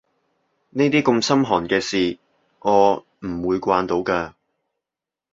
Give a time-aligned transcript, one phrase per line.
[0.71, 2.17] 呢啲咁心寒嘅事
[2.61, 4.33] 我唔會慣到㗎